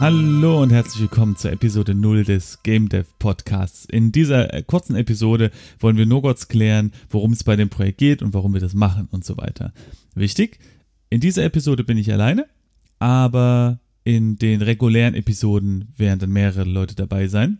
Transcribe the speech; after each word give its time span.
Hallo 0.00 0.62
und 0.62 0.70
herzlich 0.70 1.02
willkommen 1.02 1.36
zur 1.36 1.52
Episode 1.52 1.94
0 1.94 2.24
des 2.24 2.62
Game 2.62 2.88
Dev 2.88 3.08
Podcasts. 3.18 3.86
In 3.86 4.12
dieser 4.12 4.52
äh, 4.52 4.62
kurzen 4.62 4.96
Episode 4.96 5.50
wollen 5.78 5.96
wir 5.96 6.04
nur 6.04 6.22
kurz 6.22 6.48
klären, 6.48 6.92
worum 7.08 7.32
es 7.32 7.44
bei 7.44 7.56
dem 7.56 7.70
Projekt 7.70 7.98
geht 7.98 8.22
und 8.22 8.34
warum 8.34 8.52
wir 8.52 8.60
das 8.60 8.74
machen 8.74 9.08
und 9.10 9.24
so 9.24 9.36
weiter. 9.36 9.72
Wichtig, 10.14 10.58
in 11.10 11.20
dieser 11.20 11.44
Episode 11.44 11.84
bin 11.84 11.96
ich 11.96 12.12
alleine, 12.12 12.46
aber 12.98 13.80
in 14.02 14.36
den 14.36 14.60
regulären 14.60 15.14
Episoden 15.14 15.92
werden 15.96 16.18
dann 16.18 16.32
mehrere 16.32 16.64
Leute 16.64 16.94
dabei 16.94 17.28
sein. 17.28 17.58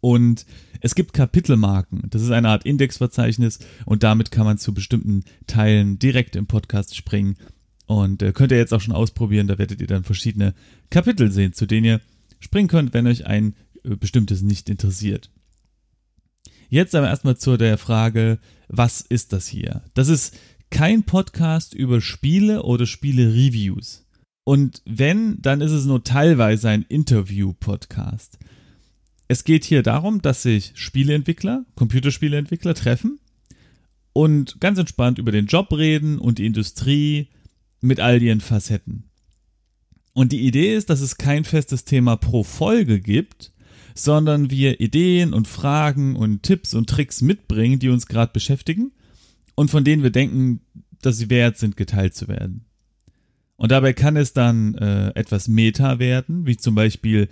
Und 0.00 0.46
es 0.80 0.94
gibt 0.94 1.12
Kapitelmarken. 1.12 2.04
Das 2.10 2.22
ist 2.22 2.30
eine 2.30 2.48
Art 2.48 2.64
Indexverzeichnis 2.64 3.58
und 3.84 4.02
damit 4.02 4.30
kann 4.30 4.46
man 4.46 4.58
zu 4.58 4.72
bestimmten 4.72 5.24
Teilen 5.46 5.98
direkt 5.98 6.36
im 6.36 6.46
Podcast 6.46 6.96
springen. 6.96 7.36
Und 7.88 8.22
äh, 8.22 8.32
könnt 8.32 8.52
ihr 8.52 8.58
jetzt 8.58 8.74
auch 8.74 8.82
schon 8.82 8.94
ausprobieren. 8.94 9.46
Da 9.46 9.56
werdet 9.56 9.80
ihr 9.80 9.86
dann 9.86 10.04
verschiedene 10.04 10.54
Kapitel 10.90 11.32
sehen, 11.32 11.54
zu 11.54 11.64
denen 11.66 11.86
ihr 11.86 12.00
springen 12.38 12.68
könnt, 12.68 12.92
wenn 12.92 13.06
euch 13.06 13.26
ein 13.26 13.54
äh, 13.82 13.96
bestimmtes 13.96 14.42
nicht 14.42 14.68
interessiert. 14.68 15.30
Jetzt 16.68 16.94
aber 16.94 17.08
erstmal 17.08 17.38
zu 17.38 17.56
der 17.56 17.78
Frage, 17.78 18.40
was 18.68 19.00
ist 19.00 19.32
das 19.32 19.48
hier? 19.48 19.82
Das 19.94 20.08
ist 20.08 20.38
kein 20.68 21.04
Podcast 21.04 21.72
über 21.72 22.02
Spiele 22.02 22.62
oder 22.62 22.84
Spiele-Reviews. 22.84 24.04
Und 24.44 24.82
wenn, 24.84 25.40
dann 25.40 25.62
ist 25.62 25.72
es 25.72 25.86
nur 25.86 26.04
teilweise 26.04 26.68
ein 26.68 26.82
Interview-Podcast. 26.82 28.38
Es 29.28 29.44
geht 29.44 29.64
hier 29.64 29.82
darum, 29.82 30.20
dass 30.20 30.42
sich 30.42 30.72
Spieleentwickler, 30.74 31.64
Computerspieleentwickler 31.74 32.74
treffen 32.74 33.18
und 34.12 34.60
ganz 34.60 34.78
entspannt 34.78 35.18
über 35.18 35.32
den 35.32 35.46
Job 35.46 35.72
reden 35.72 36.18
und 36.18 36.36
die 36.36 36.44
Industrie 36.44 37.28
mit 37.80 38.00
all 38.00 38.22
ihren 38.22 38.40
Facetten. 38.40 39.04
Und 40.12 40.32
die 40.32 40.46
Idee 40.46 40.74
ist, 40.74 40.90
dass 40.90 41.00
es 41.00 41.16
kein 41.16 41.44
festes 41.44 41.84
Thema 41.84 42.16
pro 42.16 42.42
Folge 42.42 43.00
gibt, 43.00 43.52
sondern 43.94 44.50
wir 44.50 44.80
Ideen 44.80 45.32
und 45.32 45.48
Fragen 45.48 46.16
und 46.16 46.42
Tipps 46.42 46.74
und 46.74 46.88
Tricks 46.88 47.20
mitbringen, 47.20 47.78
die 47.78 47.88
uns 47.88 48.06
gerade 48.06 48.32
beschäftigen 48.32 48.92
und 49.54 49.70
von 49.70 49.84
denen 49.84 50.02
wir 50.02 50.10
denken, 50.10 50.60
dass 51.02 51.18
sie 51.18 51.30
wert 51.30 51.58
sind, 51.58 51.76
geteilt 51.76 52.14
zu 52.14 52.28
werden. 52.28 52.64
Und 53.56 53.72
dabei 53.72 53.92
kann 53.92 54.16
es 54.16 54.32
dann 54.32 54.74
äh, 54.76 55.08
etwas 55.14 55.48
Meta 55.48 55.98
werden, 55.98 56.46
wie 56.46 56.56
zum 56.56 56.76
Beispiel 56.76 57.28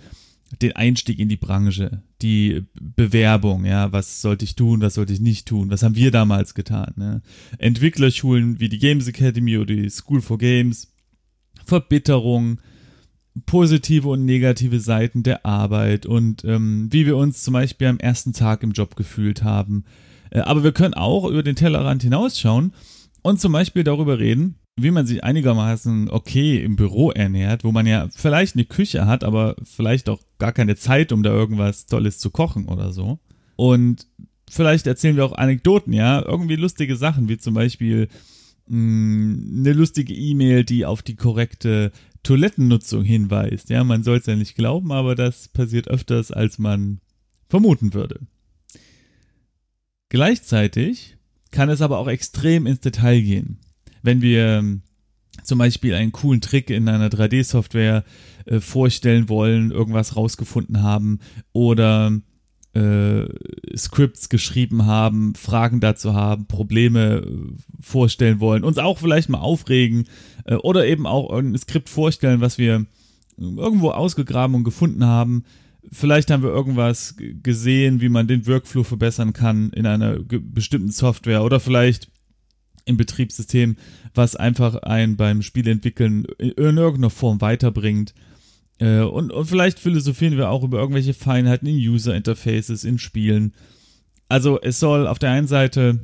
den 0.61 0.75
Einstieg 0.75 1.19
in 1.19 1.29
die 1.29 1.37
Branche, 1.37 2.03
die 2.21 2.65
Bewerbung, 2.73 3.65
ja, 3.65 3.91
was 3.91 4.21
sollte 4.21 4.45
ich 4.45 4.55
tun, 4.55 4.81
was 4.81 4.95
sollte 4.95 5.13
ich 5.13 5.19
nicht 5.19 5.47
tun, 5.47 5.69
was 5.69 5.83
haben 5.83 5.95
wir 5.95 6.11
damals 6.11 6.53
getan, 6.55 6.93
ne? 6.95 7.21
Entwicklerschulen 7.57 8.59
wie 8.59 8.69
die 8.69 8.79
Games 8.79 9.07
Academy 9.07 9.57
oder 9.57 9.75
die 9.75 9.89
School 9.89 10.21
for 10.21 10.37
Games, 10.37 10.93
Verbitterung, 11.65 12.59
positive 13.45 14.09
und 14.09 14.25
negative 14.25 14.79
Seiten 14.79 15.23
der 15.23 15.45
Arbeit 15.45 16.05
und 16.05 16.43
ähm, 16.43 16.87
wie 16.91 17.05
wir 17.05 17.17
uns 17.17 17.43
zum 17.43 17.53
Beispiel 17.53 17.87
am 17.87 17.99
ersten 17.99 18.33
Tag 18.33 18.63
im 18.63 18.71
Job 18.71 18.95
gefühlt 18.95 19.43
haben. 19.43 19.85
Äh, 20.31 20.39
aber 20.39 20.63
wir 20.63 20.71
können 20.71 20.95
auch 20.95 21.25
über 21.25 21.43
den 21.43 21.55
Tellerrand 21.55 22.01
hinausschauen 22.01 22.73
und 23.21 23.39
zum 23.39 23.51
Beispiel 23.51 23.83
darüber 23.83 24.19
reden, 24.19 24.55
wie 24.77 24.91
man 24.91 25.07
sich 25.07 25.23
einigermaßen 25.23 26.09
okay 26.09 26.63
im 26.63 26.75
Büro 26.75 27.11
ernährt, 27.11 27.63
wo 27.63 27.71
man 27.71 27.87
ja 27.87 28.07
vielleicht 28.15 28.55
eine 28.55 28.65
Küche 28.65 29.07
hat, 29.07 29.23
aber 29.23 29.55
vielleicht 29.63 30.07
auch 30.07 30.21
gar 30.37 30.51
keine 30.51 30.75
Zeit, 30.75 31.11
um 31.11 31.23
da 31.23 31.31
irgendwas 31.31 31.87
Tolles 31.87 32.19
zu 32.19 32.29
kochen 32.29 32.67
oder 32.67 32.93
so. 32.93 33.19
Und 33.55 34.05
vielleicht 34.47 34.85
erzählen 34.85 35.15
wir 35.15 35.25
auch 35.25 35.33
Anekdoten, 35.33 35.93
ja, 35.93 36.23
irgendwie 36.23 36.55
lustige 36.55 36.95
Sachen, 36.95 37.27
wie 37.27 37.39
zum 37.39 37.55
Beispiel 37.55 38.07
mh, 38.67 38.77
mm, 38.77 39.55
eine 39.61 39.73
lustige 39.73 40.13
E-Mail, 40.13 40.63
die 40.63 40.85
auf 40.85 41.01
die 41.01 41.15
korrekte 41.15 41.91
Toilettennutzung 42.21 43.03
hinweist. 43.03 43.71
Ja, 43.71 43.83
man 43.83 44.03
soll 44.03 44.17
es 44.17 44.27
ja 44.27 44.35
nicht 44.35 44.55
glauben, 44.55 44.91
aber 44.91 45.15
das 45.15 45.47
passiert 45.47 45.87
öfters, 45.87 46.31
als 46.31 46.59
man 46.59 46.99
vermuten 47.49 47.95
würde. 47.95 48.19
Gleichzeitig 50.09 51.17
kann 51.49 51.69
es 51.69 51.81
aber 51.81 51.97
auch 51.97 52.07
extrem 52.07 52.67
ins 52.67 52.81
Detail 52.81 53.21
gehen 53.21 53.59
wenn 54.01 54.21
wir 54.21 54.59
ähm, 54.59 54.81
zum 55.43 55.59
Beispiel 55.59 55.93
einen 55.93 56.11
coolen 56.11 56.41
Trick 56.41 56.69
in 56.69 56.87
einer 56.89 57.09
3D-Software 57.09 58.03
äh, 58.45 58.59
vorstellen 58.59 59.29
wollen, 59.29 59.71
irgendwas 59.71 60.15
rausgefunden 60.15 60.83
haben 60.83 61.19
oder 61.53 62.11
äh, 62.73 63.25
Scripts 63.75 64.29
geschrieben 64.29 64.85
haben, 64.85 65.33
Fragen 65.35 65.79
dazu 65.79 66.13
haben, 66.13 66.47
Probleme 66.47 67.23
äh, 67.25 67.81
vorstellen 67.81 68.39
wollen, 68.39 68.63
uns 68.63 68.77
auch 68.77 68.99
vielleicht 68.99 69.29
mal 69.29 69.39
aufregen 69.39 70.05
äh, 70.45 70.55
oder 70.55 70.85
eben 70.85 71.07
auch 71.07 71.31
ein 71.31 71.57
Skript 71.57 71.89
vorstellen, 71.89 72.41
was 72.41 72.57
wir 72.57 72.85
irgendwo 73.37 73.91
ausgegraben 73.91 74.55
und 74.55 74.63
gefunden 74.63 75.05
haben. 75.05 75.43
Vielleicht 75.91 76.31
haben 76.31 76.43
wir 76.43 76.49
irgendwas 76.49 77.15
gesehen, 77.17 78.01
wie 78.01 78.09
man 78.09 78.27
den 78.27 78.45
Workflow 78.45 78.83
verbessern 78.83 79.33
kann 79.33 79.71
in 79.71 79.85
einer 79.85 80.19
bestimmten 80.19 80.91
Software 80.91 81.43
oder 81.43 81.59
vielleicht 81.59 82.09
im 82.87 82.97
Betriebssystem, 82.97 83.75
was 84.13 84.35
einfach 84.35 84.75
einen 84.75 85.17
beim 85.17 85.41
Spielentwickeln 85.41 86.25
in 86.37 86.51
irgendeiner 86.51 87.09
Form 87.09 87.41
weiterbringt. 87.41 88.13
Äh, 88.79 89.01
und, 89.01 89.31
und 89.31 89.45
vielleicht 89.45 89.79
philosophieren 89.79 90.37
wir 90.37 90.49
auch 90.49 90.63
über 90.63 90.79
irgendwelche 90.79 91.13
Feinheiten 91.13 91.67
in 91.67 91.77
User 91.77 92.15
Interfaces, 92.15 92.83
in 92.83 92.99
Spielen. 92.99 93.53
Also 94.29 94.59
es 94.61 94.79
soll 94.79 95.07
auf 95.07 95.19
der 95.19 95.31
einen 95.31 95.47
Seite 95.47 95.99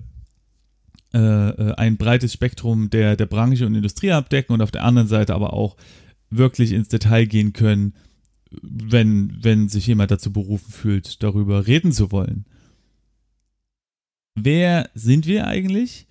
äh, 1.13 1.19
äh, 1.19 1.73
ein 1.75 1.97
breites 1.97 2.33
Spektrum 2.33 2.89
der, 2.89 3.15
der 3.15 3.27
Branche 3.27 3.67
und 3.67 3.75
Industrie 3.75 4.11
abdecken 4.11 4.53
und 4.53 4.61
auf 4.61 4.71
der 4.71 4.83
anderen 4.83 5.07
Seite 5.07 5.35
aber 5.35 5.53
auch 5.53 5.77
wirklich 6.31 6.71
ins 6.71 6.87
Detail 6.87 7.25
gehen 7.25 7.53
können, 7.53 7.93
wenn, 8.61 9.37
wenn 9.43 9.69
sich 9.69 9.85
jemand 9.85 10.09
dazu 10.09 10.33
berufen 10.33 10.71
fühlt, 10.71 11.21
darüber 11.21 11.67
reden 11.67 11.91
zu 11.91 12.11
wollen. 12.11 12.45
Wer 14.35 14.89
sind 14.95 15.27
wir 15.27 15.45
eigentlich? 15.45 16.07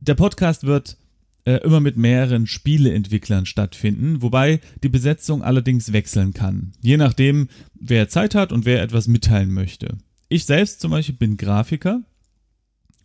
Der 0.00 0.14
Podcast 0.14 0.64
wird 0.64 0.96
äh, 1.44 1.56
immer 1.64 1.80
mit 1.80 1.96
mehreren 1.96 2.46
Spieleentwicklern 2.46 3.46
stattfinden, 3.46 4.22
wobei 4.22 4.60
die 4.82 4.88
Besetzung 4.88 5.42
allerdings 5.42 5.92
wechseln 5.92 6.32
kann, 6.32 6.72
je 6.80 6.96
nachdem, 6.96 7.48
wer 7.74 8.08
Zeit 8.08 8.34
hat 8.34 8.52
und 8.52 8.64
wer 8.64 8.82
etwas 8.82 9.08
mitteilen 9.08 9.52
möchte. 9.52 9.98
Ich 10.28 10.44
selbst 10.44 10.80
zum 10.80 10.92
Beispiel 10.92 11.16
bin 11.16 11.36
Grafiker 11.36 12.02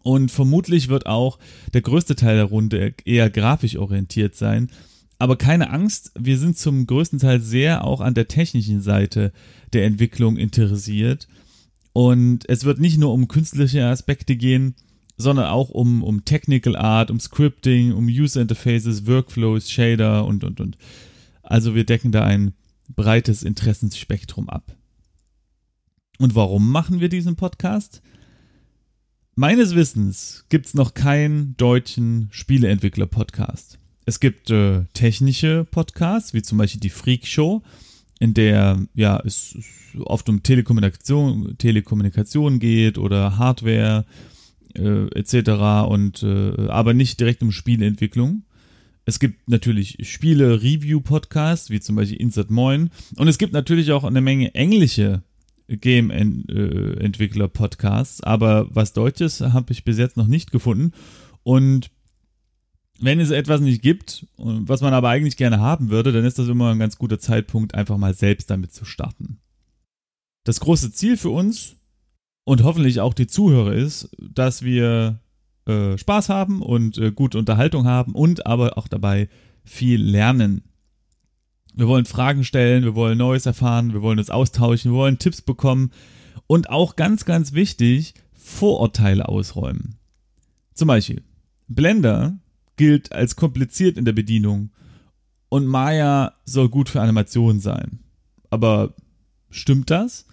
und 0.03 0.29
vermutlich 0.29 0.89
wird 0.89 1.07
auch 1.07 1.39
der 1.73 1.81
größte 1.81 2.15
Teil 2.15 2.35
der 2.35 2.45
Runde 2.45 2.93
eher 3.05 3.29
grafisch 3.29 3.77
orientiert 3.77 4.35
sein. 4.35 4.69
Aber 5.17 5.37
keine 5.37 5.69
Angst, 5.69 6.11
wir 6.19 6.37
sind 6.37 6.57
zum 6.57 6.85
größten 6.85 7.19
Teil 7.19 7.39
sehr 7.39 7.85
auch 7.85 8.01
an 8.01 8.13
der 8.13 8.27
technischen 8.27 8.81
Seite 8.81 9.31
der 9.71 9.85
Entwicklung 9.85 10.37
interessiert. 10.37 11.27
Und 11.93 12.47
es 12.49 12.65
wird 12.65 12.79
nicht 12.79 12.97
nur 12.97 13.13
um 13.13 13.29
künstliche 13.29 13.85
Aspekte 13.85 14.35
gehen, 14.35 14.75
sondern 15.17 15.45
auch 15.45 15.69
um, 15.69 16.03
um 16.03 16.25
Technical 16.25 16.75
Art, 16.75 17.11
um 17.11 17.19
Scripting, 17.19 17.93
um 17.93 18.05
User 18.05 18.41
Interfaces, 18.41 19.05
Workflows, 19.05 19.69
Shader 19.69 20.25
und, 20.25 20.43
und, 20.43 20.59
und. 20.59 20.77
Also 21.43 21.75
wir 21.75 21.85
decken 21.85 22.11
da 22.11 22.23
ein 22.23 22.53
breites 22.95 23.43
Interessensspektrum 23.43 24.49
ab. 24.49 24.75
Und 26.19 26.35
warum 26.35 26.71
machen 26.71 26.99
wir 26.99 27.09
diesen 27.09 27.35
Podcast? 27.35 28.01
Meines 29.35 29.73
Wissens 29.73 30.45
gibt 30.49 30.67
es 30.67 30.73
noch 30.73 30.93
keinen 30.93 31.57
deutschen 31.57 32.29
Spieleentwickler-Podcast. 32.31 33.79
Es 34.05 34.19
gibt 34.19 34.51
äh, 34.51 34.83
technische 34.93 35.65
Podcasts, 35.69 36.33
wie 36.33 36.41
zum 36.41 36.57
Beispiel 36.57 36.81
die 36.81 36.89
Freak 36.89 37.25
Show, 37.25 37.63
in 38.19 38.33
der 38.33 38.85
ja 38.93 39.19
es 39.25 39.57
oft 39.99 40.29
um 40.29 40.43
Telekommunikation, 40.43 41.57
Telekommunikation 41.57 42.59
geht 42.59 42.97
oder 42.97 43.37
Hardware 43.37 44.05
äh, 44.77 45.07
etc. 45.17 45.89
und 45.89 46.23
äh, 46.23 46.67
aber 46.67 46.93
nicht 46.93 47.19
direkt 47.19 47.41
um 47.41 47.51
Spieleentwicklung. 47.51 48.43
Es 49.05 49.19
gibt 49.19 49.49
natürlich 49.49 49.97
Spiele-Review-Podcasts, 50.01 51.69
wie 51.69 51.81
zum 51.81 51.97
Beispiel 51.97 52.21
Insert 52.21 52.49
Moin. 52.49 52.89
Und 53.17 53.27
es 53.27 53.37
gibt 53.37 53.51
natürlich 53.53 53.91
auch 53.91 54.05
eine 54.05 54.21
Menge 54.21 54.55
englische 54.55 55.23
Game-Entwickler-Podcasts. 55.67 58.23
Aber 58.23 58.73
was 58.73 58.93
Deutsches 58.93 59.41
habe 59.41 59.73
ich 59.73 59.83
bis 59.83 59.97
jetzt 59.97 60.15
noch 60.15 60.27
nicht 60.27 60.51
gefunden. 60.51 60.93
Und 61.43 61.91
wenn 62.99 63.19
es 63.19 63.31
etwas 63.31 63.59
nicht 63.59 63.81
gibt, 63.81 64.27
was 64.37 64.81
man 64.81 64.93
aber 64.93 65.09
eigentlich 65.09 65.35
gerne 65.35 65.59
haben 65.59 65.89
würde, 65.89 66.13
dann 66.13 66.23
ist 66.23 66.39
das 66.39 66.47
immer 66.47 66.71
ein 66.71 66.79
ganz 66.79 66.97
guter 66.97 67.19
Zeitpunkt, 67.19 67.75
einfach 67.75 67.97
mal 67.97 68.13
selbst 68.13 68.49
damit 68.49 68.71
zu 68.71 68.85
starten. 68.85 69.39
Das 70.45 70.61
große 70.61 70.93
Ziel 70.93 71.17
für 71.17 71.29
uns 71.29 71.75
und 72.45 72.63
hoffentlich 72.63 72.99
auch 72.99 73.13
die 73.13 73.27
Zuhörer 73.27 73.73
ist, 73.73 74.09
dass 74.17 74.63
wir 74.63 75.19
äh, 75.65 75.97
Spaß 75.97 76.29
haben 76.29 76.61
und 76.61 76.97
äh, 76.97 77.11
gute 77.11 77.37
Unterhaltung 77.37 77.85
haben 77.85 78.13
und 78.13 78.45
aber 78.45 78.77
auch 78.77 78.87
dabei 78.87 79.29
viel 79.63 80.01
lernen. 80.01 80.63
Wir 81.73 81.87
wollen 81.87 82.05
Fragen 82.05 82.43
stellen, 82.43 82.83
wir 82.83 82.95
wollen 82.95 83.17
Neues 83.17 83.45
erfahren, 83.45 83.93
wir 83.93 84.01
wollen 84.01 84.19
uns 84.19 84.29
austauschen, 84.29 84.91
wir 84.91 84.97
wollen 84.97 85.19
Tipps 85.19 85.41
bekommen 85.41 85.91
und 86.47 86.69
auch 86.69 86.95
ganz, 86.95 87.25
ganz 87.25 87.53
wichtig, 87.53 88.13
Vorurteile 88.33 89.27
ausräumen. 89.29 89.95
Zum 90.73 90.87
Beispiel, 90.87 91.23
Blender 91.67 92.37
gilt 92.75 93.11
als 93.13 93.35
kompliziert 93.35 93.97
in 93.97 94.05
der 94.05 94.11
Bedienung 94.11 94.71
und 95.49 95.65
Maya 95.65 96.33
soll 96.45 96.69
gut 96.69 96.89
für 96.89 97.01
Animationen 97.01 97.59
sein. 97.59 97.99
aber 98.49 98.93
stimmt 99.49 99.89
das? 99.89 100.27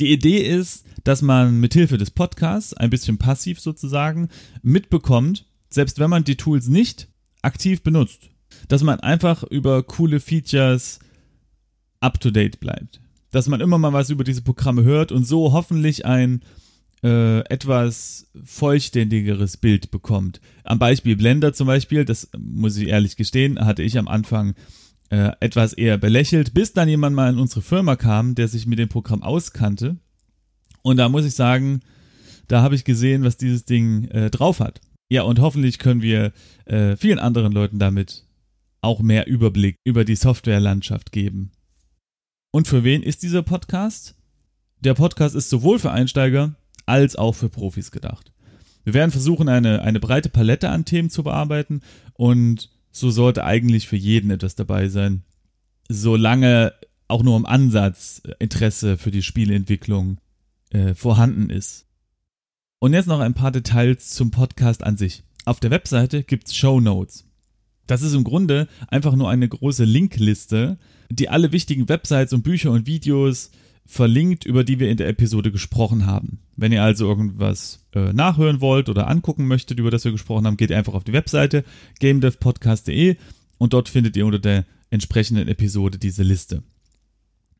Die 0.00 0.10
Idee 0.10 0.38
ist, 0.38 0.86
dass 1.04 1.20
man 1.20 1.60
mithilfe 1.60 1.98
des 1.98 2.10
Podcasts 2.10 2.72
ein 2.72 2.88
bisschen 2.88 3.18
passiv 3.18 3.60
sozusagen 3.60 4.30
mitbekommt, 4.62 5.46
selbst 5.68 5.98
wenn 5.98 6.08
man 6.08 6.24
die 6.24 6.36
Tools 6.36 6.68
nicht 6.68 7.08
aktiv 7.42 7.82
benutzt, 7.82 8.30
dass 8.68 8.82
man 8.82 9.00
einfach 9.00 9.42
über 9.42 9.82
coole 9.82 10.18
Features 10.18 11.00
up 12.00 12.18
to 12.18 12.30
date 12.30 12.60
bleibt. 12.60 13.00
Dass 13.30 13.46
man 13.46 13.60
immer 13.60 13.76
mal 13.76 13.92
was 13.92 14.08
über 14.08 14.24
diese 14.24 14.42
Programme 14.42 14.84
hört 14.84 15.12
und 15.12 15.24
so 15.24 15.52
hoffentlich 15.52 16.06
ein 16.06 16.40
äh, 17.04 17.40
etwas 17.40 18.30
vollständigeres 18.42 19.58
Bild 19.58 19.90
bekommt. 19.90 20.40
Am 20.64 20.78
Beispiel 20.78 21.16
Blender 21.16 21.52
zum 21.52 21.66
Beispiel, 21.66 22.06
das 22.06 22.30
muss 22.38 22.78
ich 22.78 22.88
ehrlich 22.88 23.16
gestehen, 23.16 23.64
hatte 23.64 23.82
ich 23.82 23.98
am 23.98 24.08
Anfang 24.08 24.54
äh, 25.10 25.32
etwas 25.40 25.72
eher 25.72 25.98
belächelt, 25.98 26.54
bis 26.54 26.72
dann 26.72 26.88
jemand 26.88 27.14
mal 27.14 27.32
in 27.32 27.38
unsere 27.38 27.62
Firma 27.62 27.96
kam, 27.96 28.34
der 28.34 28.48
sich 28.48 28.66
mit 28.66 28.78
dem 28.78 28.88
Programm 28.88 29.22
auskannte. 29.22 29.96
Und 30.82 30.96
da 30.96 31.08
muss 31.08 31.24
ich 31.24 31.34
sagen, 31.34 31.80
da 32.48 32.62
habe 32.62 32.74
ich 32.74 32.84
gesehen, 32.84 33.22
was 33.22 33.36
dieses 33.36 33.64
Ding 33.64 34.04
äh, 34.06 34.30
drauf 34.30 34.60
hat. 34.60 34.80
Ja, 35.08 35.22
und 35.22 35.40
hoffentlich 35.40 35.78
können 35.78 36.02
wir 36.02 36.32
äh, 36.64 36.96
vielen 36.96 37.18
anderen 37.18 37.52
Leuten 37.52 37.78
damit 37.78 38.26
auch 38.80 39.00
mehr 39.00 39.26
Überblick 39.26 39.76
über 39.84 40.04
die 40.04 40.16
Softwarelandschaft 40.16 41.12
geben. 41.12 41.52
Und 42.52 42.68
für 42.68 42.84
wen 42.84 43.02
ist 43.02 43.22
dieser 43.22 43.42
Podcast? 43.42 44.14
Der 44.80 44.94
Podcast 44.94 45.34
ist 45.34 45.50
sowohl 45.50 45.78
für 45.78 45.90
Einsteiger 45.90 46.54
als 46.86 47.16
auch 47.16 47.34
für 47.34 47.48
Profis 47.48 47.90
gedacht. 47.90 48.32
Wir 48.84 48.94
werden 48.94 49.10
versuchen, 49.10 49.48
eine, 49.48 49.82
eine 49.82 50.00
breite 50.00 50.30
Palette 50.30 50.70
an 50.70 50.84
Themen 50.84 51.10
zu 51.10 51.22
bearbeiten 51.22 51.82
und 52.14 52.70
so 52.90 53.10
sollte 53.10 53.44
eigentlich 53.44 53.88
für 53.88 53.96
jeden 53.96 54.30
etwas 54.30 54.54
dabei 54.54 54.88
sein, 54.88 55.22
solange 55.88 56.72
auch 57.08 57.22
nur 57.22 57.36
im 57.36 57.46
Ansatz 57.46 58.22
Interesse 58.38 58.96
für 58.96 59.10
die 59.10 59.22
Spieleentwicklung 59.22 60.18
äh, 60.70 60.94
vorhanden 60.94 61.50
ist. 61.50 61.86
Und 62.78 62.94
jetzt 62.94 63.08
noch 63.08 63.20
ein 63.20 63.34
paar 63.34 63.50
Details 63.50 64.10
zum 64.10 64.30
Podcast 64.30 64.82
an 64.82 64.96
sich. 64.96 65.22
Auf 65.44 65.60
der 65.60 65.70
Webseite 65.70 66.22
gibt 66.22 66.48
es 66.48 66.54
Show 66.54 66.80
Notes. 66.80 67.24
Das 67.86 68.02
ist 68.02 68.14
im 68.14 68.24
Grunde 68.24 68.68
einfach 68.88 69.16
nur 69.16 69.28
eine 69.28 69.48
große 69.48 69.84
Linkliste, 69.84 70.78
die 71.10 71.28
alle 71.28 71.52
wichtigen 71.52 71.88
Websites 71.88 72.32
und 72.32 72.42
Bücher 72.42 72.70
und 72.70 72.86
Videos 72.86 73.50
verlinkt, 73.84 74.46
über 74.46 74.62
die 74.62 74.78
wir 74.78 74.88
in 74.88 74.96
der 74.96 75.08
Episode 75.08 75.50
gesprochen 75.50 76.06
haben. 76.06 76.38
Wenn 76.60 76.72
ihr 76.72 76.82
also 76.82 77.06
irgendwas 77.06 77.86
äh, 77.94 78.12
nachhören 78.12 78.60
wollt 78.60 78.88
oder 78.90 79.08
angucken 79.08 79.46
möchtet, 79.46 79.78
über 79.78 79.90
das 79.90 80.04
wir 80.04 80.12
gesprochen 80.12 80.46
haben, 80.46 80.58
geht 80.58 80.70
einfach 80.70 80.92
auf 80.92 81.04
die 81.04 81.14
Webseite 81.14 81.64
gamedevpodcast.de 82.00 83.16
und 83.56 83.72
dort 83.72 83.88
findet 83.88 84.14
ihr 84.16 84.26
unter 84.26 84.38
der 84.38 84.66
entsprechenden 84.90 85.48
Episode 85.48 85.96
diese 85.96 86.22
Liste. 86.22 86.62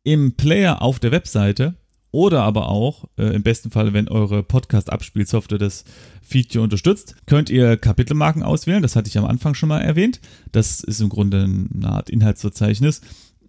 Im 0.03 0.33
Player 0.37 0.83
auf 0.83 0.99
der 0.99 1.13
Webseite 1.13 1.77
oder 2.11 2.43
aber 2.43 2.69
auch, 2.69 3.09
äh, 3.17 3.35
im 3.35 3.43
besten 3.43 3.71
Fall, 3.71 3.95
wenn 3.95 4.09
eure 4.09 4.43
Podcast-Abspielsoftware 4.43 5.59
das 5.59 5.85
Feature 6.21 6.65
unterstützt, 6.65 7.17
könnt 7.25 7.49
ihr 7.49 7.79
Kapitelmarken 7.79 8.43
auswählen. 8.43 8.83
Das 8.83 8.97
hatte 8.97 9.09
ich 9.09 9.17
am 9.17 9.25
Anfang 9.25 9.55
schon 9.55 9.71
mal 9.71 9.81
erwähnt. 9.81 10.21
Das 10.53 10.81
ist 10.81 11.01
im 11.01 11.09
Grunde 11.09 11.45
eine 11.45 11.89
Art 11.89 12.11
Inhaltsverzeichnis 12.11 13.01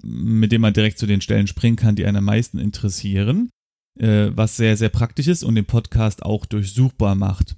mit 0.04 0.52
dem 0.52 0.62
man 0.62 0.74
direkt 0.74 0.98
zu 0.98 1.06
den 1.06 1.22
Stellen 1.22 1.48
springen 1.48 1.76
kann, 1.76 1.96
die 1.96 2.06
einen 2.06 2.18
am 2.18 2.26
meisten 2.26 2.58
interessieren, 2.58 3.50
äh, 4.00 4.30
was 4.34 4.58
sehr, 4.58 4.78
sehr 4.78 4.90
praktisch 4.90 5.28
ist 5.28 5.44
und 5.44 5.56
den 5.56 5.66
Podcast 5.66 6.24
auch 6.24 6.46
durchsuchbar 6.46 7.16
macht. 7.16 7.56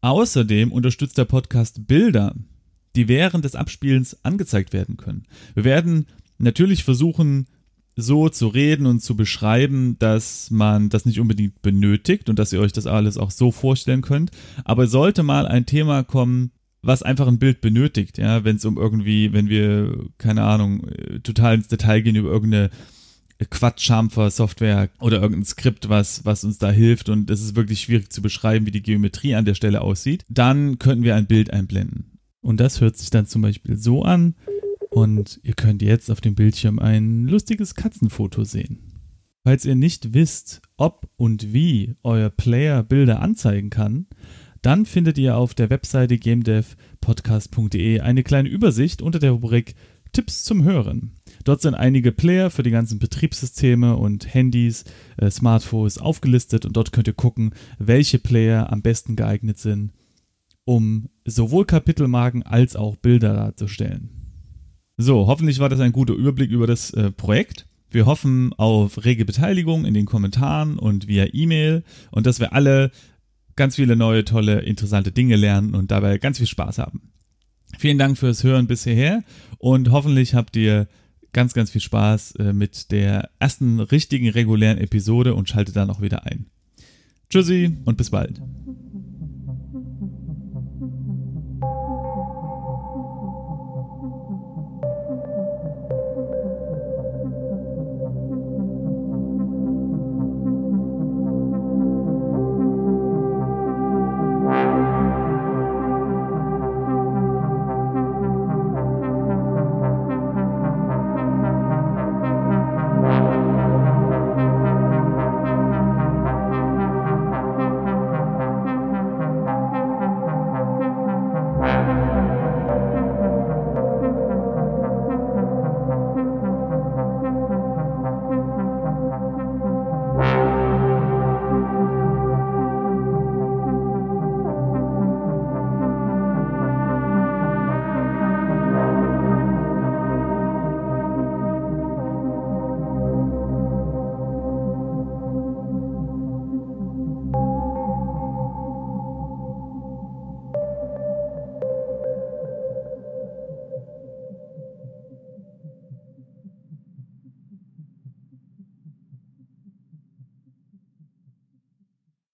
Außerdem 0.00 0.72
unterstützt 0.72 1.18
der 1.18 1.24
Podcast 1.24 1.86
Bilder, 1.86 2.34
die 2.94 3.08
während 3.08 3.44
des 3.44 3.54
Abspielens 3.54 4.24
angezeigt 4.24 4.72
werden 4.72 4.96
können. 4.96 5.26
Wir 5.54 5.64
werden 5.64 6.06
natürlich 6.38 6.84
versuchen, 6.84 7.46
so 7.96 8.28
zu 8.28 8.46
reden 8.46 8.86
und 8.86 9.00
zu 9.00 9.16
beschreiben, 9.16 9.96
dass 9.98 10.52
man 10.52 10.88
das 10.88 11.04
nicht 11.04 11.18
unbedingt 11.18 11.62
benötigt 11.62 12.28
und 12.28 12.38
dass 12.38 12.52
ihr 12.52 12.60
euch 12.60 12.72
das 12.72 12.86
alles 12.86 13.18
auch 13.18 13.32
so 13.32 13.50
vorstellen 13.50 14.02
könnt. 14.02 14.30
Aber 14.64 14.86
sollte 14.86 15.24
mal 15.24 15.48
ein 15.48 15.66
Thema 15.66 16.04
kommen, 16.04 16.52
was 16.80 17.02
einfach 17.02 17.26
ein 17.26 17.40
Bild 17.40 17.60
benötigt, 17.60 18.18
ja, 18.18 18.44
wenn 18.44 18.54
es 18.56 18.64
um 18.64 18.76
irgendwie, 18.76 19.32
wenn 19.32 19.48
wir, 19.48 20.06
keine 20.16 20.44
Ahnung, 20.44 20.86
äh, 20.86 21.18
total 21.20 21.56
ins 21.56 21.66
Detail 21.66 22.02
gehen 22.02 22.14
über 22.14 22.30
irgendeine 22.30 22.70
Quatsch-Schamfer-Software 23.46 24.90
oder 25.00 25.20
irgendein 25.20 25.44
Skript, 25.44 25.88
was, 25.88 26.24
was 26.24 26.44
uns 26.44 26.58
da 26.58 26.70
hilft 26.70 27.08
und 27.08 27.30
es 27.30 27.40
ist 27.40 27.56
wirklich 27.56 27.80
schwierig 27.80 28.10
zu 28.10 28.22
beschreiben, 28.22 28.66
wie 28.66 28.72
die 28.72 28.82
Geometrie 28.82 29.34
an 29.34 29.44
der 29.44 29.54
Stelle 29.54 29.80
aussieht, 29.80 30.24
dann 30.28 30.78
könnten 30.78 31.04
wir 31.04 31.14
ein 31.14 31.26
Bild 31.26 31.52
einblenden. 31.52 32.18
Und 32.40 32.58
das 32.58 32.80
hört 32.80 32.96
sich 32.96 33.10
dann 33.10 33.26
zum 33.26 33.42
Beispiel 33.42 33.76
so 33.76 34.02
an 34.02 34.34
und 34.90 35.40
ihr 35.42 35.54
könnt 35.54 35.82
jetzt 35.82 36.10
auf 36.10 36.20
dem 36.20 36.34
Bildschirm 36.34 36.78
ein 36.78 37.26
lustiges 37.26 37.74
Katzenfoto 37.74 38.44
sehen. 38.44 38.88
Falls 39.44 39.64
ihr 39.64 39.76
nicht 39.76 40.14
wisst, 40.14 40.60
ob 40.76 41.08
und 41.16 41.52
wie 41.52 41.94
euer 42.02 42.30
Player 42.30 42.82
Bilder 42.82 43.20
anzeigen 43.20 43.70
kann, 43.70 44.06
dann 44.62 44.86
findet 44.86 45.18
ihr 45.18 45.36
auf 45.36 45.54
der 45.54 45.70
Webseite 45.70 46.18
gamedevpodcast.de 46.18 48.00
eine 48.00 48.22
kleine 48.24 48.48
Übersicht 48.48 49.02
unter 49.02 49.18
der 49.18 49.30
Rubrik 49.30 49.74
Tipps 50.12 50.44
zum 50.44 50.64
Hören. 50.64 51.12
Dort 51.44 51.60
sind 51.60 51.74
einige 51.74 52.12
Player 52.12 52.50
für 52.50 52.62
die 52.62 52.70
ganzen 52.70 52.98
Betriebssysteme 52.98 53.96
und 53.96 54.32
Handys, 54.34 54.84
äh, 55.16 55.30
Smartphones 55.30 55.98
aufgelistet 55.98 56.66
und 56.66 56.76
dort 56.76 56.92
könnt 56.92 57.08
ihr 57.08 57.14
gucken, 57.14 57.54
welche 57.78 58.18
Player 58.18 58.72
am 58.72 58.82
besten 58.82 59.16
geeignet 59.16 59.58
sind, 59.58 59.92
um 60.64 61.08
sowohl 61.24 61.64
Kapitelmarken 61.64 62.42
als 62.42 62.76
auch 62.76 62.96
Bilder 62.96 63.34
darzustellen. 63.34 64.10
So, 64.96 65.26
hoffentlich 65.26 65.60
war 65.60 65.68
das 65.68 65.80
ein 65.80 65.92
guter 65.92 66.14
Überblick 66.14 66.50
über 66.50 66.66
das 66.66 66.90
äh, 66.92 67.12
Projekt. 67.12 67.66
Wir 67.90 68.04
hoffen 68.04 68.52
auf 68.54 69.04
rege 69.04 69.24
Beteiligung 69.24 69.84
in 69.84 69.94
den 69.94 70.06
Kommentaren 70.06 70.78
und 70.78 71.08
via 71.08 71.26
E-Mail 71.32 71.84
und 72.10 72.26
dass 72.26 72.40
wir 72.40 72.52
alle 72.52 72.90
ganz 73.56 73.76
viele 73.76 73.96
neue, 73.96 74.24
tolle, 74.24 74.60
interessante 74.60 75.12
Dinge 75.12 75.36
lernen 75.36 75.74
und 75.74 75.90
dabei 75.90 76.18
ganz 76.18 76.38
viel 76.38 76.46
Spaß 76.46 76.78
haben. 76.78 77.12
Vielen 77.78 77.98
Dank 77.98 78.18
fürs 78.18 78.44
Hören 78.44 78.66
bis 78.66 78.84
hierher 78.84 79.22
und 79.58 79.90
hoffentlich 79.90 80.34
habt 80.34 80.56
ihr 80.56 80.88
ganz, 81.38 81.54
ganz 81.54 81.70
viel 81.70 81.80
Spaß 81.80 82.32
äh, 82.40 82.52
mit 82.52 82.90
der 82.90 83.30
ersten 83.38 83.78
richtigen 83.78 84.28
regulären 84.28 84.78
Episode 84.78 85.36
und 85.36 85.48
schaltet 85.48 85.76
dann 85.76 85.88
auch 85.88 86.00
wieder 86.00 86.26
ein. 86.26 86.46
Tschüssi 87.30 87.76
und 87.84 87.96
bis 87.96 88.10
bald. 88.10 88.40